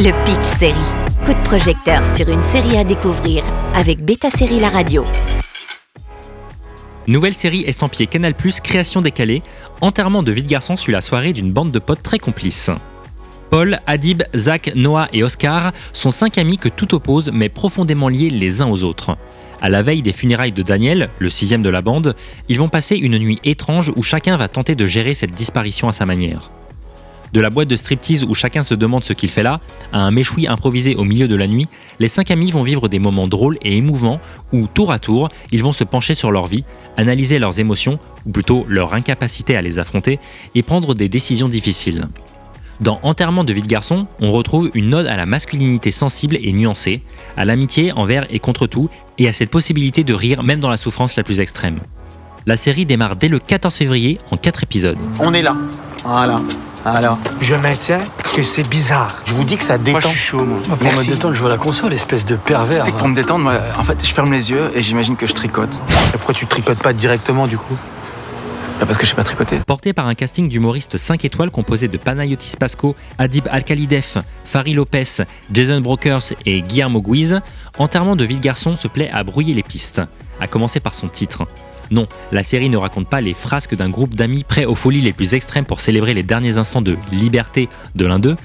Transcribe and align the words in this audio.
Le 0.00 0.12
Pitch 0.24 0.58
Série. 0.60 0.74
Coup 1.26 1.32
de 1.32 1.44
projecteur 1.44 2.00
sur 2.14 2.28
une 2.28 2.44
série 2.44 2.76
à 2.76 2.84
découvrir 2.84 3.42
avec 3.74 4.04
Beta 4.04 4.30
Série 4.30 4.60
La 4.60 4.68
Radio. 4.68 5.04
Nouvelle 7.08 7.34
série 7.34 7.64
estampillée 7.64 8.06
Canal+, 8.06 8.32
création 8.62 9.00
décalée, 9.00 9.42
enterrement 9.80 10.22
de 10.22 10.30
vie 10.30 10.44
de 10.44 10.48
garçon 10.48 10.76
suit 10.76 10.92
la 10.92 11.00
soirée 11.00 11.32
d'une 11.32 11.50
bande 11.50 11.72
de 11.72 11.80
potes 11.80 12.04
très 12.04 12.20
complices. 12.20 12.70
Paul, 13.50 13.80
Adib, 13.88 14.22
Zach, 14.36 14.70
Noah 14.76 15.08
et 15.12 15.24
Oscar 15.24 15.72
sont 15.92 16.12
cinq 16.12 16.38
amis 16.38 16.58
que 16.58 16.68
tout 16.68 16.94
oppose 16.94 17.32
mais 17.34 17.48
profondément 17.48 18.08
liés 18.08 18.30
les 18.30 18.62
uns 18.62 18.68
aux 18.68 18.84
autres. 18.84 19.16
À 19.60 19.68
la 19.68 19.82
veille 19.82 20.02
des 20.02 20.12
funérailles 20.12 20.52
de 20.52 20.62
Daniel, 20.62 21.10
le 21.18 21.28
sixième 21.28 21.62
de 21.62 21.70
la 21.70 21.82
bande, 21.82 22.14
ils 22.48 22.60
vont 22.60 22.68
passer 22.68 22.94
une 22.94 23.18
nuit 23.18 23.40
étrange 23.42 23.92
où 23.96 24.04
chacun 24.04 24.36
va 24.36 24.46
tenter 24.46 24.76
de 24.76 24.86
gérer 24.86 25.14
cette 25.14 25.32
disparition 25.32 25.88
à 25.88 25.92
sa 25.92 26.06
manière. 26.06 26.52
De 27.32 27.40
la 27.40 27.50
boîte 27.50 27.68
de 27.68 27.76
striptease 27.76 28.24
où 28.24 28.34
chacun 28.34 28.62
se 28.62 28.74
demande 28.74 29.04
ce 29.04 29.12
qu'il 29.12 29.28
fait 29.28 29.42
là, 29.42 29.60
à 29.92 30.00
un 30.00 30.10
méchoui 30.10 30.46
improvisé 30.46 30.94
au 30.96 31.04
milieu 31.04 31.28
de 31.28 31.36
la 31.36 31.46
nuit, 31.46 31.68
les 31.98 32.08
cinq 32.08 32.30
amis 32.30 32.50
vont 32.50 32.62
vivre 32.62 32.88
des 32.88 32.98
moments 32.98 33.28
drôles 33.28 33.58
et 33.62 33.76
émouvants 33.76 34.20
où, 34.52 34.66
tour 34.66 34.92
à 34.92 34.98
tour, 34.98 35.28
ils 35.52 35.62
vont 35.62 35.72
se 35.72 35.84
pencher 35.84 36.14
sur 36.14 36.30
leur 36.30 36.46
vie, 36.46 36.64
analyser 36.96 37.38
leurs 37.38 37.60
émotions, 37.60 37.98
ou 38.26 38.30
plutôt 38.30 38.64
leur 38.68 38.94
incapacité 38.94 39.56
à 39.56 39.62
les 39.62 39.78
affronter, 39.78 40.18
et 40.54 40.62
prendre 40.62 40.94
des 40.94 41.08
décisions 41.08 41.48
difficiles. 41.48 42.08
Dans 42.80 43.00
Enterrement 43.02 43.42
de 43.42 43.52
vie 43.52 43.62
de 43.62 43.66
garçon, 43.66 44.06
on 44.20 44.30
retrouve 44.30 44.70
une 44.74 44.94
ode 44.94 45.08
à 45.08 45.16
la 45.16 45.26
masculinité 45.26 45.90
sensible 45.90 46.38
et 46.40 46.52
nuancée, 46.52 47.00
à 47.36 47.44
l'amitié 47.44 47.92
envers 47.92 48.24
et 48.32 48.38
contre 48.38 48.68
tout, 48.68 48.88
et 49.18 49.26
à 49.26 49.32
cette 49.32 49.50
possibilité 49.50 50.04
de 50.04 50.14
rire 50.14 50.44
même 50.44 50.60
dans 50.60 50.70
la 50.70 50.76
souffrance 50.76 51.16
la 51.16 51.24
plus 51.24 51.40
extrême. 51.40 51.80
La 52.46 52.56
série 52.56 52.86
démarre 52.86 53.16
dès 53.16 53.28
le 53.28 53.40
14 53.40 53.74
février 53.74 54.18
en 54.30 54.36
4 54.36 54.62
épisodes. 54.62 54.98
On 55.18 55.34
est 55.34 55.42
là. 55.42 55.56
Voilà. 56.04 56.36
Alors, 56.96 57.18
Je 57.40 57.54
maintiens 57.54 57.98
que 58.34 58.42
c'est 58.42 58.62
bizarre. 58.68 59.16
je 59.26 59.32
vous 59.34 59.44
dis 59.44 59.56
que 59.56 59.62
ça 59.64 59.76
Moi, 59.76 59.84
détend. 59.84 60.00
je 60.00 60.08
suis 60.08 60.18
chaud, 60.18 60.44
moi. 60.44 60.58
Pour 60.66 60.76
Merci. 60.82 61.08
me 61.10 61.14
détendre, 61.14 61.34
je 61.34 61.40
vois 61.40 61.48
la 61.50 61.56
console, 61.56 61.92
espèce 61.92 62.24
de 62.24 62.36
pervers. 62.36 62.84
C'est 62.84 62.92
que 62.92 62.98
pour 62.98 63.08
me 63.08 63.14
détendre, 63.14 63.44
moi, 63.44 63.54
en 63.76 63.82
fait, 63.82 63.98
je 64.04 64.12
ferme 64.12 64.32
les 64.32 64.50
yeux 64.50 64.70
et 64.74 64.82
j'imagine 64.82 65.16
que 65.16 65.26
je 65.26 65.32
tricote. 65.34 65.80
Pourquoi 66.12 66.34
tu 66.34 66.46
tricotes 66.46 66.78
pas 66.78 66.92
directement 66.92 67.46
du 67.46 67.58
coup? 67.58 67.76
Bah, 68.78 68.86
parce 68.86 68.96
que 68.96 69.04
je 69.04 69.10
sais 69.10 69.16
pas 69.16 69.24
tricoter. 69.24 69.58
Porté 69.66 69.92
par 69.92 70.06
un 70.06 70.14
casting 70.14 70.48
d'humoristes 70.48 70.96
5 70.96 71.24
étoiles 71.24 71.50
composé 71.50 71.88
de 71.88 71.96
Panayotis 71.98 72.54
Pasco, 72.58 72.94
Adib 73.18 73.48
Alkalidef, 73.50 74.18
Fari 74.44 74.72
Lopez, 74.72 75.24
Jason 75.52 75.80
Brokers 75.80 76.32
et 76.46 76.62
Guillermo 76.62 77.02
Guiz, 77.02 77.40
Enterrement 77.78 78.14
de 78.16 78.24
vie 78.24 78.36
de 78.36 78.42
garçon 78.42 78.76
se 78.76 78.86
plaît 78.88 79.10
à 79.12 79.22
brouiller 79.24 79.54
les 79.54 79.62
pistes, 79.64 80.00
à 80.40 80.46
commencer 80.46 80.78
par 80.80 80.94
son 80.94 81.08
titre. 81.08 81.44
Non, 81.90 82.06
la 82.32 82.42
série 82.42 82.68
ne 82.68 82.76
raconte 82.76 83.08
pas 83.08 83.20
les 83.20 83.34
frasques 83.34 83.74
d'un 83.74 83.88
groupe 83.88 84.14
d'amis 84.14 84.44
prêts 84.44 84.64
aux 84.64 84.74
folies 84.74 85.00
les 85.00 85.12
plus 85.12 85.34
extrêmes 85.34 85.66
pour 85.66 85.80
célébrer 85.80 86.14
les 86.14 86.22
derniers 86.22 86.58
instants 86.58 86.82
de 86.82 86.96
liberté 87.12 87.68
de 87.94 88.06
l'un 88.06 88.18
d'eux. 88.18 88.36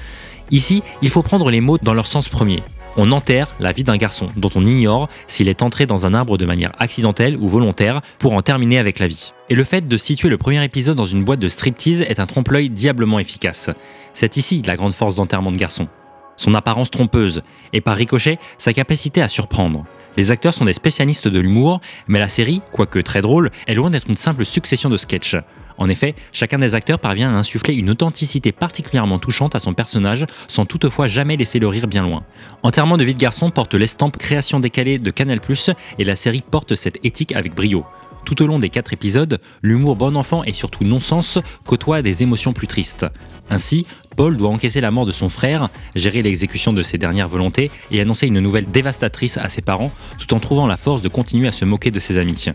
Ici, 0.52 0.84
il 1.02 1.10
faut 1.10 1.24
prendre 1.24 1.50
les 1.50 1.62
mots 1.62 1.78
dans 1.82 1.94
leur 1.94 2.08
sens 2.08 2.30
premier. 2.30 2.62
On 2.96 3.12
enterre 3.12 3.48
la 3.60 3.72
vie 3.72 3.84
d'un 3.84 3.98
garçon 3.98 4.28
dont 4.38 4.52
on 4.54 4.66
ignore 4.66 5.10
s'il 5.26 5.48
est 5.48 5.64
entré 5.64 5.88
dans 5.88 6.06
un 6.06 6.14
arbre 6.14 6.38
de 6.38 6.46
manière 6.46 6.72
accidentelle 6.78 7.38
ou 7.38 7.50
volontaire 7.50 8.02
pour 8.20 8.34
en 8.34 8.44
terminer 8.44 8.78
avec 8.78 9.00
la 9.00 9.08
vie. 9.08 9.34
Et 9.50 9.56
le 9.56 9.64
fait 9.64 9.88
de 9.88 9.98
situer 9.98 10.30
le 10.30 10.38
premier 10.38 10.64
épisode 10.64 10.96
dans 10.96 11.04
une 11.04 11.24
boîte 11.24 11.40
de 11.40 11.48
striptease 11.48 12.04
est 12.04 12.20
un 12.20 12.28
trompe-l'œil 12.28 12.70
diablement 12.70 13.18
efficace. 13.18 13.72
C'est 14.14 14.38
ici 14.38 14.62
la 14.64 14.76
grande 14.76 14.94
force 14.94 15.16
d'enterrement 15.16 15.52
de 15.52 15.58
garçon. 15.58 15.88
Son 16.36 16.54
apparence 16.54 16.92
trompeuse 16.92 17.42
et 17.74 17.82
par 17.82 17.98
ricochet 17.98 18.38
sa 18.58 18.74
capacité 18.74 19.22
à 19.22 19.28
surprendre. 19.28 19.86
Les 20.16 20.30
acteurs 20.30 20.54
sont 20.54 20.66
des 20.66 20.74
spécialistes 20.74 21.28
de 21.28 21.40
l'humour, 21.40 21.82
mais 22.08 22.20
la 22.20 22.28
série, 22.28 22.62
quoique 22.72 23.00
très 23.00 23.22
drôle, 23.22 23.50
est 23.68 23.74
loin 23.74 23.90
d'être 23.90 24.08
une 24.08 24.16
simple 24.16 24.46
succession 24.46 24.90
de 24.92 24.98
sketchs. 24.98 25.38
En 25.78 25.90
effet, 25.90 26.14
chacun 26.32 26.60
des 26.60 26.76
acteurs 26.76 27.00
parvient 27.00 27.34
à 27.34 27.38
insuffler 27.38 27.74
une 27.74 27.90
authenticité 27.90 28.52
particulièrement 28.52 29.18
touchante 29.18 29.56
à 29.56 29.60
son 29.60 29.74
personnage 29.74 30.28
sans 30.48 30.68
toutefois 30.68 31.08
jamais 31.08 31.36
laisser 31.36 31.58
le 31.58 31.68
rire 31.68 31.88
bien 31.88 32.04
loin. 32.04 32.24
Enterrement 32.62 32.98
de 32.98 33.04
vie 33.04 33.16
de 33.16 33.20
garçon 33.20 33.50
porte 33.50 33.74
l'estampe 33.74 34.18
création 34.18 34.60
décalée 34.60 34.98
de 34.98 35.10
Canal+, 35.10 35.40
et 35.98 36.04
la 36.04 36.16
série 36.16 36.44
porte 36.48 36.76
cette 36.76 37.00
éthique 37.04 37.36
avec 37.36 37.56
brio. 37.56 37.84
Tout 38.24 38.42
au 38.42 38.46
long 38.46 38.60
des 38.60 38.70
quatre 38.70 38.94
épisodes, 38.94 39.42
l'humour 39.62 39.96
bon 39.96 40.16
enfant 40.16 40.44
et 40.44 40.54
surtout 40.54 40.86
non-sens 40.86 41.40
côtoie 41.66 42.02
des 42.02 42.24
émotions 42.24 42.54
plus 42.54 42.68
tristes. 42.68 43.06
Ainsi, 43.50 43.86
Paul 44.16 44.38
doit 44.38 44.50
encaisser 44.50 44.82
la 44.82 44.92
mort 44.92 45.06
de 45.06 45.12
son 45.12 45.30
frère, 45.30 45.70
gérer 45.96 46.22
l'exécution 46.22 46.74
de 46.74 46.84
ses 46.84 46.98
dernières 46.98 47.28
volontés 47.28 47.72
et 47.92 48.02
annoncer 48.02 48.28
une 48.28 48.40
nouvelle 48.40 48.66
dévastatrice 48.66 49.38
à 49.38 49.50
ses 49.50 49.62
parents, 49.62 49.92
tout 50.18 50.34
en 50.34 50.40
trouvant 50.40 50.68
la 50.68 50.78
force 50.78 51.02
de 51.02 51.10
continuer 51.10 51.48
à 51.48 51.52
se 51.52 51.66
moquer 51.66 51.92
de 51.92 52.00
ses 52.00 52.18
amis. 52.18 52.46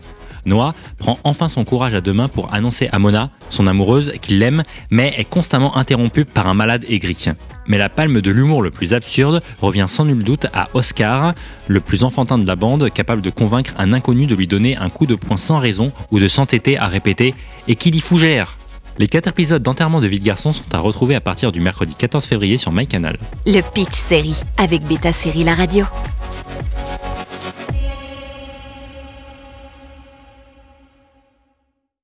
Noah 0.45 0.73
prend 0.97 1.19
enfin 1.23 1.47
son 1.47 1.65
courage 1.65 1.93
à 1.93 2.01
deux 2.01 2.13
mains 2.13 2.27
pour 2.27 2.53
annoncer 2.53 2.89
à 2.91 2.99
Mona, 2.99 3.29
son 3.49 3.67
amoureuse, 3.67 4.13
qu'il 4.21 4.39
l'aime, 4.39 4.63
mais 4.91 5.13
est 5.17 5.25
constamment 5.25 5.75
interrompu 5.77 6.25
par 6.25 6.47
un 6.47 6.53
malade 6.53 6.85
aigri. 6.87 7.25
Mais 7.67 7.77
la 7.77 7.89
palme 7.89 8.21
de 8.21 8.31
l'humour 8.31 8.61
le 8.61 8.71
plus 8.71 8.93
absurde 8.93 9.41
revient 9.61 9.85
sans 9.87 10.05
nul 10.05 10.23
doute 10.23 10.47
à 10.53 10.69
Oscar, 10.73 11.33
le 11.67 11.79
plus 11.79 12.03
enfantin 12.03 12.37
de 12.37 12.47
la 12.47 12.55
bande, 12.55 12.91
capable 12.91 13.21
de 13.21 13.29
convaincre 13.29 13.73
un 13.77 13.93
inconnu 13.93 14.25
de 14.25 14.35
lui 14.35 14.47
donner 14.47 14.77
un 14.77 14.89
coup 14.89 15.05
de 15.05 15.15
poing 15.15 15.37
sans 15.37 15.59
raison 15.59 15.91
ou 16.11 16.19
de 16.19 16.27
s'entêter 16.27 16.77
à 16.77 16.87
répéter 16.87 17.33
Et 17.67 17.75
qui 17.75 17.91
dit 17.91 18.01
fougère? 18.01 18.58
Les 18.99 19.07
quatre 19.07 19.27
épisodes 19.29 19.63
d'enterrement 19.63 20.01
de 20.01 20.07
vie 20.07 20.19
de 20.19 20.25
garçon 20.25 20.51
sont 20.51 20.65
à 20.73 20.77
retrouver 20.77 21.15
à 21.15 21.21
partir 21.21 21.53
du 21.53 21.61
mercredi 21.61 21.95
14 21.95 22.25
février 22.25 22.57
sur 22.57 22.73
MyCanal. 22.73 23.17
Le 23.45 23.61
Pitch 23.73 23.93
Série 23.93 24.35
avec 24.57 24.85
Beta 24.87 25.13
Série 25.13 25.45
La 25.45 25.55
Radio. 25.55 25.85